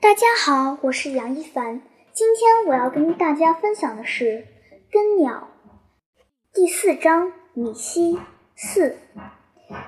[0.00, 1.82] 大家好，我是杨一凡。
[2.12, 4.24] 今天我要跟大家分享的是
[4.92, 5.48] 《根鸟》
[6.54, 8.16] 第四章“米西
[8.54, 8.96] 四”。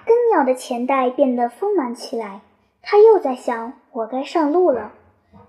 [0.04, 2.40] 根鸟的钱袋变得丰满起来，
[2.82, 4.92] 他又在想：“我该上路了。”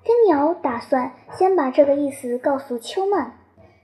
[0.05, 3.39] 根鸟打算先把这个意思告诉秋曼。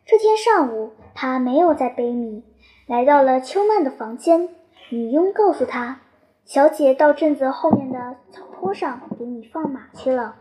[0.05, 2.43] 这天上午，他没有再背米，
[2.85, 4.49] 来到了秋曼的房间。
[4.91, 6.01] 女佣告诉他
[6.45, 10.35] ：“小姐到镇子后面的草坡上给你放马去了。”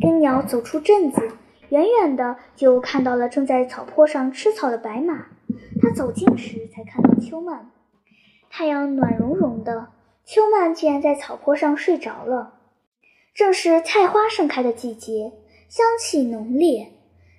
[0.00, 1.28] 根鸟走出镇子，
[1.68, 5.26] 远远的就看到了正在草坡上吃草的白马。
[5.80, 7.70] 他走近时，才看到秋曼。
[8.48, 9.88] 太阳暖融融的，
[10.24, 12.54] 秋曼竟然在草坡上睡着了。
[13.34, 15.32] 正是菜花盛开的季节，
[15.68, 16.88] 香气浓烈，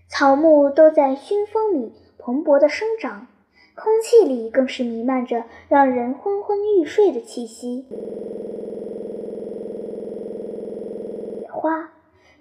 [0.08, 3.28] 草木都在熏风里蓬勃的生长。
[3.74, 7.86] 空气里更是弥漫着让人昏昏欲睡的气息。
[11.42, 11.92] 野花，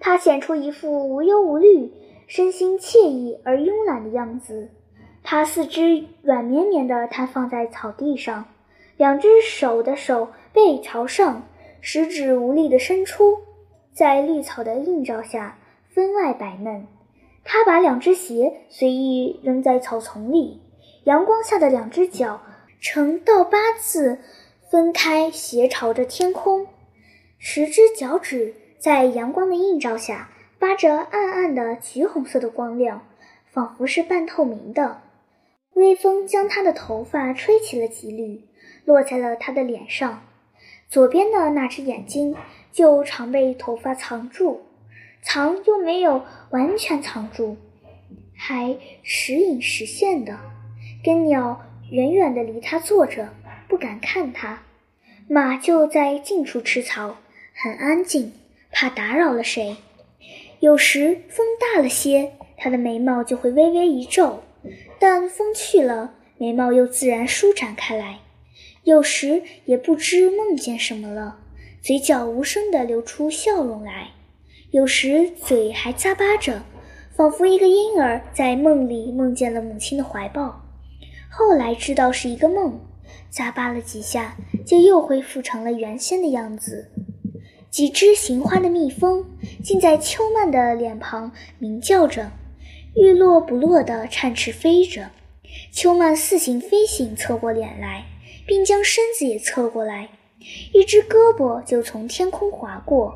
[0.01, 1.93] 它显出一副无忧无虑、
[2.27, 4.71] 身心惬意而慵懒的样子。
[5.23, 8.47] 它四肢软绵绵地摊放在草地上，
[8.97, 11.47] 两只手的手背朝上，
[11.83, 13.39] 食指无力地伸出，
[13.93, 15.59] 在绿草的映照下
[15.91, 16.87] 分外白嫩。
[17.45, 20.63] 它把两只鞋随意扔在草丛里。
[21.05, 22.41] 阳光下的两只脚
[22.81, 24.19] 呈倒八字
[24.71, 26.67] 分开，斜朝着天空。
[27.39, 33.07] 十只脚趾在阳光的映照下发着暗暗的橘红色的光亮，
[33.53, 35.03] 仿佛是半透明的。
[35.75, 38.41] 微风将他的头发吹起了几缕，
[38.87, 40.23] 落在了他的脸上。
[40.89, 42.35] 左边的那只眼睛
[42.73, 44.63] 就常被头发藏住，
[45.21, 47.59] 藏又没有完全藏住，
[48.35, 50.39] 还时隐时现的。
[51.05, 53.29] 跟鸟远远地离他坐着，
[53.69, 54.63] 不敢看他。
[55.29, 57.17] 马就在近处吃草，
[57.55, 58.33] 很安静，
[58.71, 59.77] 怕打扰了谁。
[60.61, 64.43] 有时风大了些，它的眉毛就会微微一皱；
[64.99, 68.21] 但风去了，眉毛又自然舒展开来。
[68.85, 71.39] 有时也不知梦见什么了，
[71.83, 74.13] 嘴角无声地流出笑容来；
[74.71, 76.63] 有时嘴还咂巴着，
[77.15, 80.63] 仿佛一个婴儿在梦里梦见了母亲的怀抱。
[81.31, 82.81] 后来知道是一个梦，
[83.33, 86.91] 咂巴了几下，就又恢复成了原先的样子。
[87.71, 89.25] 几只行花的蜜蜂
[89.63, 92.33] 竟在秋曼的脸旁鸣叫着，
[92.97, 95.11] 欲落不落地颤翅飞着。
[95.73, 98.07] 秋曼似醒非醒，侧过脸来，
[98.47, 100.09] 并将身子也侧过来，
[100.73, 103.15] 一只胳膊就从天空划过，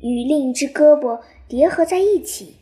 [0.00, 2.56] 与另一只胳膊叠合在一起。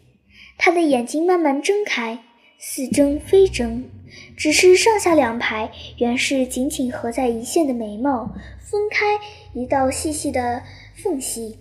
[0.58, 2.18] 他的眼睛慢慢睁开。
[2.62, 3.88] 似睁非睁，
[4.36, 9.18] 只是上下两排原是紧紧合在一线的眉毛分开
[9.54, 10.62] 一道细细的
[11.02, 11.58] 缝隙。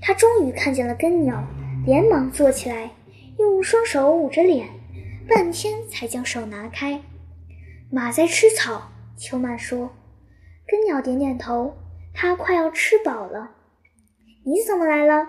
[0.00, 1.44] 他终于看见了根鸟，
[1.84, 2.90] 连忙坐起来，
[3.38, 4.68] 用双手捂着脸，
[5.28, 7.00] 半天才将手拿开。
[7.90, 9.90] 马在吃草，秋曼说。
[10.66, 11.76] 根鸟点点头，
[12.14, 13.50] 它快要吃饱了。
[14.44, 15.28] 你怎么来了？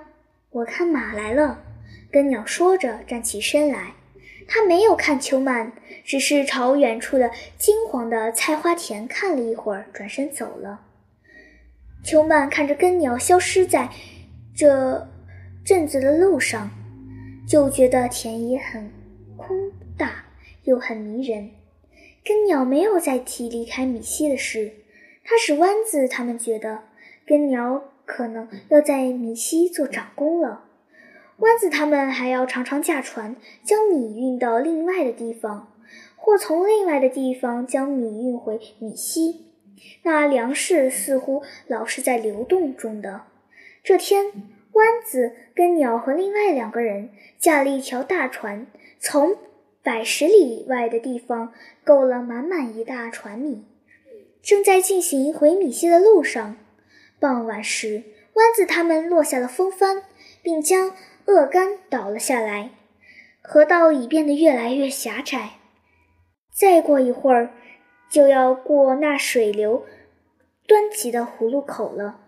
[0.52, 1.64] 我看马来了。
[2.12, 3.94] 根鸟说着，站起身来。
[4.48, 5.72] 他没有看秋曼，
[6.06, 10.82] 只是朝远处的金黄的菜花田看了一会儿，转身走了。
[12.04, 13.90] 秋曼看着根鸟消失在
[14.54, 15.08] 这
[15.64, 16.70] 镇子的路上，
[17.48, 18.92] 就觉得田野很
[19.38, 20.26] 空大，
[20.64, 21.52] 又很迷人。
[22.26, 24.74] 根鸟没有再提离开米西的事，
[25.24, 26.84] 它使弯子他们觉得
[27.26, 30.66] 根鸟可能要在米西做长工了。
[31.38, 35.74] 弯子他们还要常常驾船将米运到另外的地方，
[36.18, 39.53] 或从另外的地方将米运回米西。
[40.04, 43.24] 那粮食似乎老是在流动中的。
[43.84, 44.26] 这天，
[44.74, 48.68] 弯子跟鸟和另外两个人驾了一条大船，
[49.00, 49.38] 从
[49.82, 53.66] 百十里外的地方购了满满一大船米，
[54.42, 56.58] 正在进行回米西的路上。
[57.20, 60.04] 傍晚时，弯子他们落下了风帆，
[60.42, 60.94] 并将。
[61.26, 62.72] 鳄竿倒了下来，
[63.42, 65.52] 河道已变得越来越狭窄。
[66.54, 67.52] 再过一会儿，
[68.14, 69.88] 就要过那水流
[70.68, 72.20] 湍急的葫芦口了。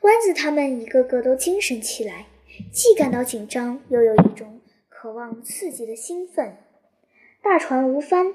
[0.00, 2.28] 弯子他们一个个都精神起来，
[2.72, 4.58] 既感到紧张，又有一种
[4.88, 6.56] 渴望刺激的兴奋。
[7.42, 8.32] 大船无帆，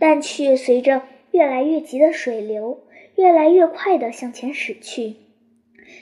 [0.00, 2.82] 但却随着越来越急的水流，
[3.14, 5.14] 越来越快地向前驶去。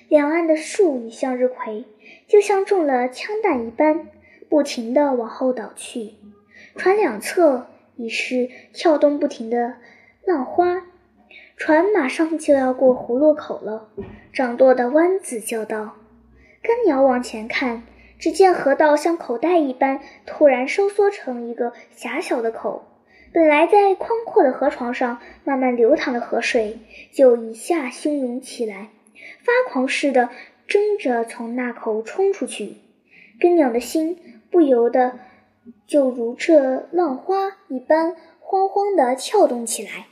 [0.09, 1.85] 两岸的树与向日葵。
[2.27, 4.09] 就像中了枪弹一般，
[4.49, 6.15] 不停地往后倒去。
[6.77, 7.67] 船两侧
[7.97, 9.75] 已是跳动不停的
[10.29, 10.83] 浪花。
[11.57, 13.89] 船马上就要过葫芦口了。
[14.31, 15.97] 掌舵的弯子叫道
[16.63, 17.83] ：“根鸟往前看，
[18.19, 22.85] 只见河道像口袋一般，突然收缩成一个狭小的口。
[23.33, 26.79] 本来在宽阔的河床上慢慢流淌的河水，
[27.11, 28.91] 就一下汹涌起来，
[29.43, 30.29] 发狂似的
[30.67, 32.77] 争着从那口冲出去。
[33.41, 34.19] 根鸟的心
[34.51, 35.19] 不由得
[35.87, 40.07] 就如这浪花一般，慌慌地跳动起来。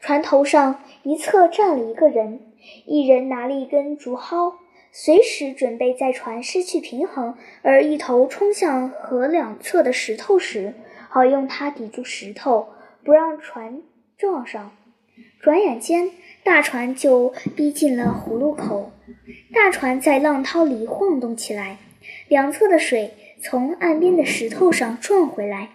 [0.00, 2.40] 船头上一侧站了一个人，
[2.86, 4.54] 一人拿了一根竹蒿。
[4.90, 10.74] 随时准备在船失去平衡而一头冲向河两侧的石头时，
[11.10, 12.68] 好用它抵住石头，
[13.04, 13.82] 不让船
[14.16, 14.72] 撞上。
[15.40, 16.10] 转眼间，
[16.42, 18.90] 大船就逼近了葫芦口。
[19.52, 21.76] 大船在浪涛里晃动起来，
[22.28, 23.12] 两侧的水
[23.42, 25.70] 从岸边的石头上撞回来，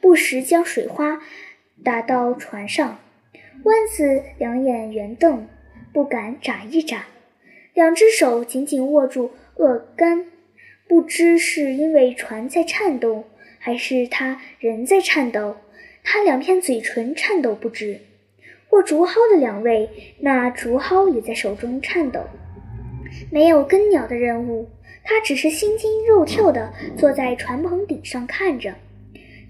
[0.00, 1.22] 不时将水花
[1.82, 2.98] 打到船上。
[3.64, 5.46] 弯子两眼圆瞪，
[5.92, 7.06] 不敢眨一眨。
[7.74, 10.26] 两只手紧紧握住舵杆，
[10.88, 13.24] 不知是因为船在颤抖，
[13.58, 15.56] 还是他人在颤抖。
[16.02, 18.00] 他两片嘴唇颤抖不止。
[18.70, 19.88] 握竹蒿的两位，
[20.18, 22.20] 那竹蒿也在手中颤抖。
[23.30, 24.68] 没有根鸟的任务，
[25.04, 28.74] 他只是心惊肉跳地坐在船棚顶上看着。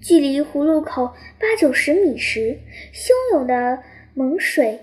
[0.01, 2.59] 距离葫芦口八九十米时，
[2.93, 3.81] 汹涌的
[4.13, 4.79] 猛水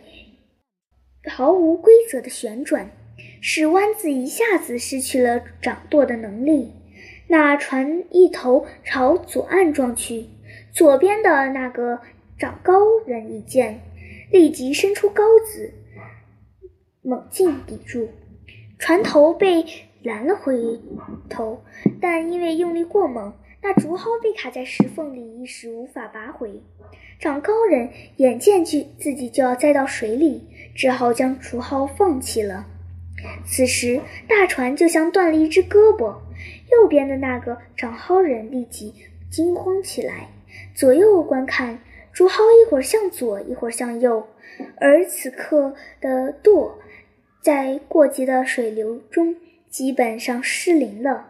[1.29, 2.91] 毫无规则的旋转。
[3.43, 6.73] 使湾子一下子失去了掌舵的能力，
[7.29, 10.27] 那船一头朝左岸撞去。
[10.73, 12.01] 左边的那个
[12.39, 13.81] 长高人一见，
[14.31, 15.73] 立即伸出篙子，
[17.03, 18.09] 猛劲抵住，
[18.79, 19.65] 船头被
[20.03, 20.81] 拦了回
[21.29, 21.63] 头。
[22.01, 26.63] 但因为用力过猛，那竹蒿被卡在石缝里，一时无法拔回。
[27.21, 32.67] 长高人眼见就自己就要栽到水里，只好将竹蒿放弃了。
[33.45, 36.17] 此时，大船就像断了一只胳膊。
[36.73, 38.95] 右边的那个长蒿人立即
[39.31, 40.31] 惊慌起来，
[40.75, 41.81] 左右观看，
[42.11, 44.27] 竹蒿一会儿向左，一会儿向右，
[44.77, 46.79] 而此刻的舵
[47.43, 49.37] 在过急的水流中
[49.69, 51.27] 基本上失灵了。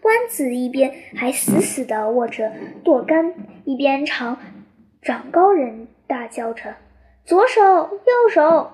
[0.00, 2.50] 弯子一边还死死地握着
[2.82, 3.34] 舵杆，
[3.66, 4.38] 一边朝
[5.04, 6.76] 长高人大叫着
[7.26, 8.70] ：“左手，右手！”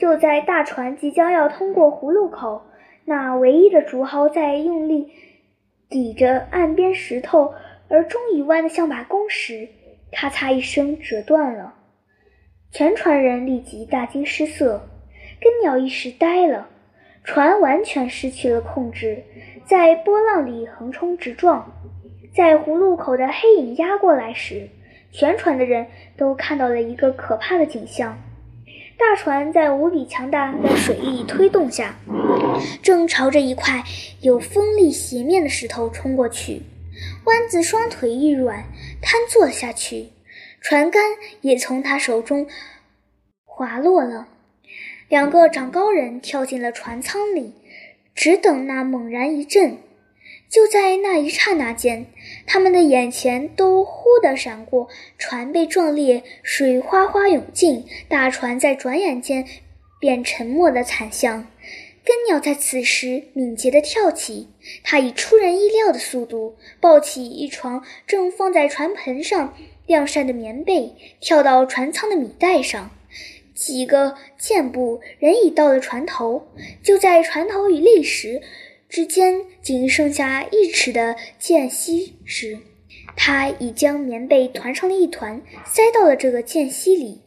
[0.00, 2.62] 就在大船即将要通过葫芦口，
[3.04, 5.12] 那唯一的竹蒿在用力
[5.88, 7.54] 抵着岸边石头，
[7.88, 9.68] 而终于弯得像把弓时，
[10.10, 11.74] 咔嚓一声折断了。
[12.72, 14.88] 全船人立即大惊失色，
[15.40, 16.68] 跟鸟一时呆了，
[17.22, 19.22] 船完全失去了控制，
[19.66, 21.72] 在波浪里横冲直撞。
[22.34, 24.68] 在葫芦口的黑影压过来时，
[25.12, 25.86] 全船的人
[26.16, 28.18] 都看到了一个可怕的景象。
[28.96, 31.96] 大船在无比强大的水力推动下，
[32.82, 33.82] 正朝着一块
[34.20, 36.62] 有锋利斜面的石头冲过去。
[37.24, 38.64] 弯子双腿一软，
[39.00, 40.10] 瘫坐下去，
[40.60, 41.02] 船杆
[41.40, 42.46] 也从他手中
[43.46, 44.28] 滑落了。
[45.08, 47.54] 两个长高人跳进了船舱里，
[48.14, 49.78] 只等那猛然一震。
[50.50, 52.06] 就在那一刹那间，
[52.44, 59.46] 他们的眼前都忽地闪过船被撞裂、水哗哗涌进，大船在转眼间
[60.00, 61.46] 便沉没的惨象。
[62.02, 64.48] 根鸟在此时敏捷地跳起，
[64.82, 69.54] 它以出人意料的速度抱起一床正放在船盆上
[69.86, 72.90] 晾晒的棉被，跳到船舱的米袋上，
[73.54, 76.48] 几个箭步，人已到了船头。
[76.82, 78.42] 就在船头与立时，
[78.90, 82.58] 之间仅剩下一尺的间隙时，
[83.16, 87.22] 他已将棉被团成了一团，塞到了这个间隙里。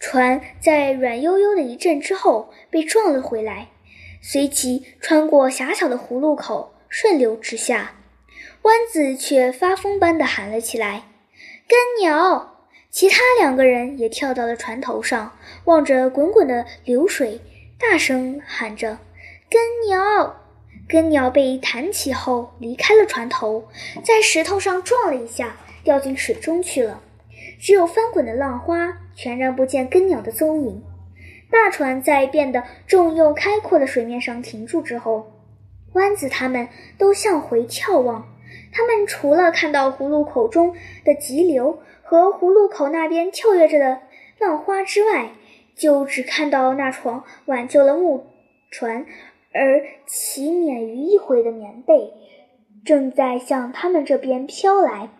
[0.00, 3.68] 船在软悠悠的一震之后被撞了回来，
[4.20, 7.94] 随即穿过狭小的葫芦口，顺流直下。
[8.62, 11.04] 弯子却发疯般地喊了起来
[11.68, 17.40] ：“根鸟！”其他两个人也跳到了船头上，望着滚滚的流水，
[17.78, 18.98] 大声喊着
[19.48, 20.36] ：“根鸟！”
[20.90, 23.68] 根鸟被弹起后，离开了船头，
[24.02, 27.00] 在石头上撞了一下，掉进水中去了。
[27.60, 30.82] 只有翻滚的浪花，全然不见根鸟的踪影。
[31.48, 35.30] 大船在变得重又开阔的水面上停住之后，
[35.92, 36.68] 湾子他们
[36.98, 38.26] 都向回眺望。
[38.72, 44.00] 他们除了看到葫芦口中的急流和葫芦口那边跳跃着的
[44.40, 45.30] 浪花之外，
[45.76, 48.26] 就只看到那床挽救了木
[48.72, 49.06] 船。
[49.52, 52.12] 而其免于一回的棉被
[52.84, 55.10] 正在向他们这边飘来。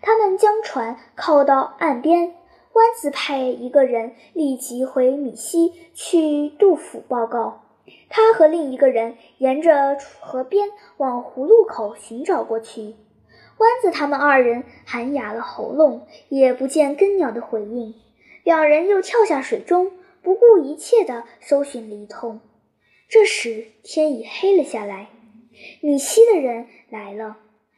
[0.00, 2.34] 他们将船靠到岸边，
[2.72, 7.62] 湾子派一个人立即回米西去杜甫报告。
[8.08, 12.94] 他和另一个人沿着河边往葫芦口寻找过去。
[13.58, 17.94] 湾子他们二人喊哑了喉咙，也不见根鸟的回应。
[18.44, 22.40] 两人又跳下水中，不顾一切地搜寻了一通。
[23.12, 25.10] 这时天已黑了下来，
[25.82, 27.36] 米西的人来了，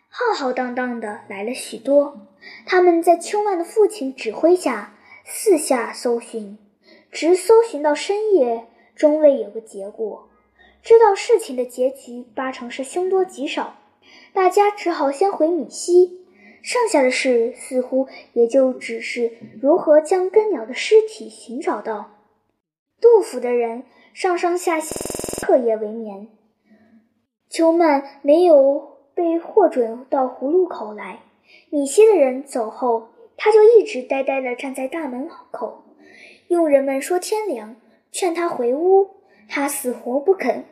[0.09, 2.29] 浩浩荡荡的来了许多。
[2.65, 6.57] 他们在秋曼的父亲指挥下四下搜寻，
[7.11, 8.67] 直搜寻到深夜。
[8.95, 10.29] 终未有个结果，
[10.85, 13.77] 知道事情的结局八成是凶多吉少，
[14.33, 16.21] 大家只好先回米西。
[16.63, 22.13] 剩下的事似乎也就只是如何将根鸟的尸体寻找到。
[23.01, 23.83] 杜甫的人
[24.15, 24.95] 上上下下
[25.41, 26.29] 彻夜为眠。
[27.51, 31.19] 秋曼没有被获准到葫芦口来，
[31.69, 35.83] 米西的人走后，他就一直呆呆地站在大门口。
[36.49, 37.77] 佣人们说天凉。
[38.13, 39.11] 劝他回屋，
[39.49, 40.65] 他死活不肯。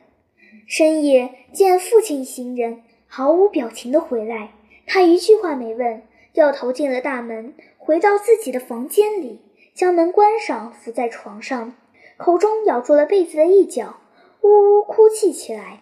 [0.68, 4.52] 深夜见父亲行人毫无表情地回来，
[4.87, 9.40] 他一句话没问，掉头进了大门，回到自己的房间里，
[9.75, 11.75] 将门关上，伏在床上，
[12.22, 13.96] 口中咬住了被子的一角，
[14.42, 15.80] 呜呜哭泣起来。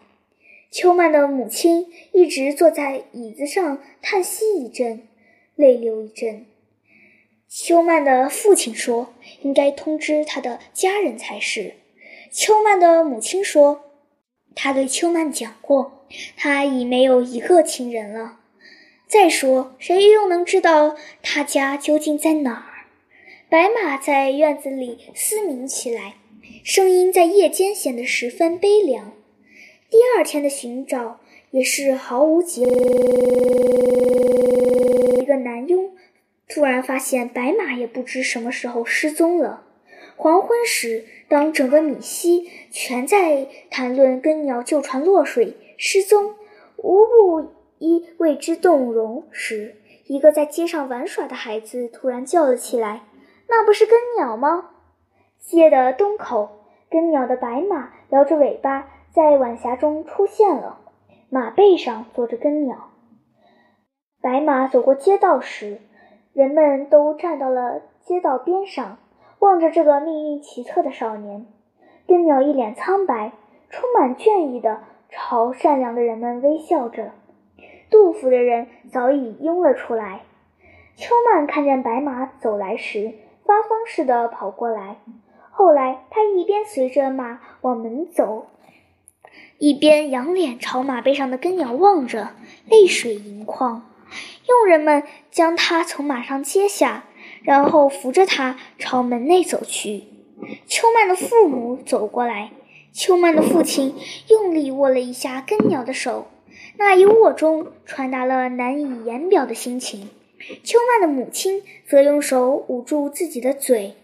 [0.70, 5.06] 秋曼的母亲一直坐在椅子上叹息一阵，
[5.54, 6.46] 泪流一阵。
[7.46, 9.12] 秋曼的父亲说
[9.44, 11.74] ：“应该通知他的家人才是。”
[12.32, 13.82] 秋曼的母亲说
[14.56, 16.06] ：“他对秋曼讲过，
[16.38, 18.38] 他已没有一个亲人了。
[19.06, 22.88] 再说，谁又能知道他家究竟在哪儿？”
[23.50, 26.14] 白马在院子里嘶鸣起来，
[26.62, 29.12] 声音在夜间显得十分悲凉。
[29.88, 32.74] 第二天的寻找也是毫无结果。
[35.20, 35.90] 一个男佣。
[36.52, 39.64] 突然发现白马也不知什么时候失踪了。
[40.16, 46.34] 黄昏时，当整个米西全在谈论根鸟旧船落水、失踪，
[46.76, 49.76] 无不一为之动容时，
[50.06, 53.04] 一个在街上玩耍的孩子突然叫了起来
[53.48, 54.70] ：“那不是根鸟吗？”
[55.40, 56.50] 街的东口，
[56.88, 60.78] 根鸟的白马摇着尾巴在晚霞中出现了，
[61.28, 62.90] 马背上坐着根鸟。
[64.22, 65.80] 白马走过街道时。
[66.32, 68.98] 人们都站到了街道边上，
[69.40, 71.44] 望着这个命运奇特的少年。
[72.06, 73.32] 根鸟一脸苍白，
[73.68, 77.10] 充满倦意地朝善良的人们微笑着。
[77.90, 80.20] 杜甫的人早已拥了出来。
[80.94, 83.12] 秋曼看见白马走来时，
[83.44, 84.98] 发疯似的跑过来。
[85.62, 88.46] 后来，他一边随着马往门走，
[89.58, 92.30] 一边仰脸朝马背上的根鸟望着，
[92.66, 93.86] 泪水盈眶。
[94.48, 97.04] 佣人们将他从马上接下，
[97.42, 100.04] 然后扶着他朝门内走去。
[100.66, 102.52] 秋曼的父母走过来，
[102.94, 103.94] 秋曼的父亲
[104.30, 106.28] 用力握了一下根鸟的手，
[106.78, 110.08] 那一握中传达了难以言表的心情。
[110.64, 113.94] 秋曼的母亲则用手捂住自己的嘴，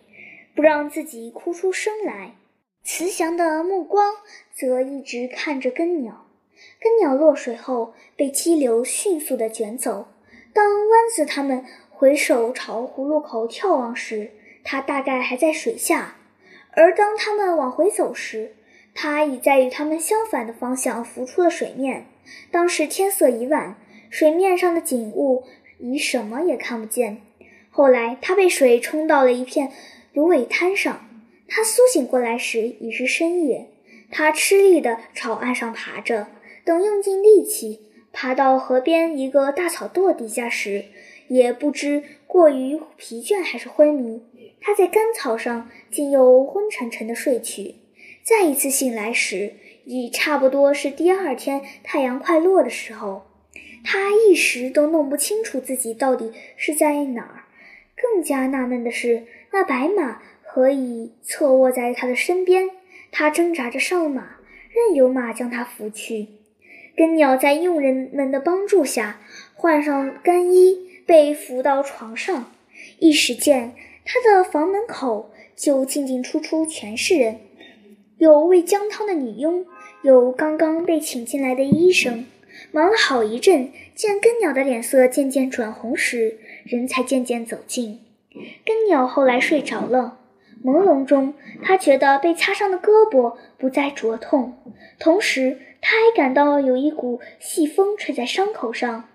[0.56, 2.34] 不让自己哭出声来，
[2.82, 4.14] 慈祥的目光
[4.54, 6.26] 则一直看着根鸟。
[6.80, 10.08] 根鸟落水后，被激流迅速地卷走。
[10.54, 14.30] 当湾子他们回首朝葫芦口眺望时，
[14.64, 16.14] 它大概还在水下；
[16.70, 18.54] 而当他们往回走时，
[18.94, 22.06] 它已在与他们相反的方向浮出了水面。
[22.50, 23.76] 当时天色已晚，
[24.08, 25.44] 水面上的景物
[25.78, 27.20] 已什么也看不见。
[27.70, 29.70] 后来，它被水冲到了一片
[30.16, 31.06] 芦苇滩上。
[31.46, 33.68] 他苏醒过来时已是深夜，
[34.10, 36.28] 他吃力地朝岸上爬着，
[36.64, 37.82] 等用尽力气。
[38.14, 40.86] 爬到河边一个大草垛底下时，
[41.28, 44.22] 也不知过于疲倦还是昏迷，
[44.58, 47.74] 他在干草上竟又昏沉沉的睡去。
[48.22, 49.52] 再一次醒来时，
[49.84, 53.26] 已差不多是第二天太阳快落的时候。
[53.84, 57.45] 他一时都弄不清楚自己到底是在哪儿。
[57.96, 62.70] 更加纳闷的是，那白马何以侧卧在他的身边？
[63.10, 64.36] 他挣扎着上马，
[64.70, 66.28] 任由马将他扶去。
[66.94, 69.20] 根鸟在佣人们的帮助下
[69.54, 72.52] 换上干衣，被扶到床上。
[72.98, 73.74] 一时间，
[74.04, 77.40] 他的房门口就进进出出全是人，
[78.18, 79.66] 有喂姜汤的女佣，
[80.02, 82.26] 有刚刚被请进来的医生。
[82.72, 88.00] 忙了好一阵，见根鸟的脸色渐渐转红时，人才渐渐走近。
[88.64, 90.18] 根鸟后来睡着了，
[90.64, 94.54] 朦胧中，他觉得被擦伤的胳膊不再灼痛，
[94.98, 95.58] 同时。
[95.88, 99.08] 他还感到有一股细风吹在伤口上，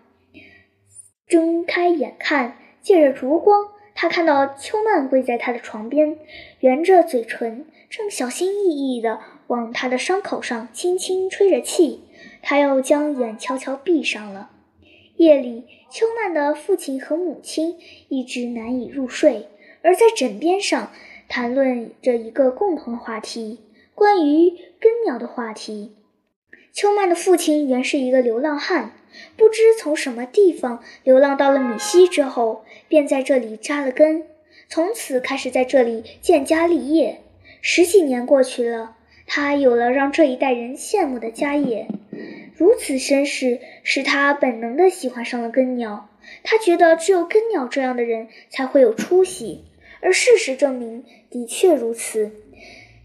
[1.28, 6.18] 睁开眼看，借着烛光，他看到秋曼跪在他的床边，
[6.62, 12.06] 圆着嘴唇，正小心翼翼地往他的伤口上轻轻吹着气，
[12.42, 14.50] 他又将眼悄悄闭上了。
[15.18, 17.78] 夜里，秋曼的父亲和母亲
[18.10, 19.48] 一直难以入睡，
[19.84, 20.92] 而在枕边上
[21.30, 23.60] 谈论着一个共同的话题——
[23.94, 25.96] 关于根鸟的话题。
[26.74, 28.94] 秋曼的父亲原是一个流浪汉，
[29.38, 34.26] 不知从什么地方流浪到了米西之后，便在这里扎了根，
[34.70, 37.22] 从此开始在这里建家立业。
[37.62, 38.96] 十几年过去了，
[39.28, 41.88] 他有了让这一代人羡慕的家业。
[42.62, 46.10] 如此身世，使他本能地喜欢上了根鸟。
[46.44, 49.66] 他觉得只有根鸟这样的人才会有出息，
[50.00, 52.32] 而事实证明的确如此。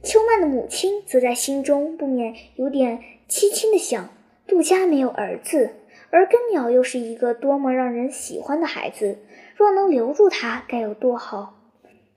[0.02, 2.98] 秋曼的母亲则在心中不免有点
[3.30, 4.10] 凄清地想：
[4.46, 5.70] 杜家没有儿子，
[6.10, 9.20] 而根鸟又是一个多么让人喜欢的孩子，
[9.56, 11.58] 若能留住他，该有多好！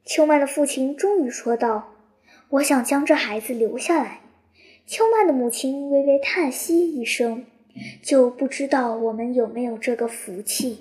[0.04, 1.94] 秋曼的父亲终于说道
[2.52, 4.20] ：“我想将这孩子留下来。”
[4.90, 7.46] 秋曼的母亲微微叹息一声，
[8.02, 10.80] 就不知道我们有没有这个福气。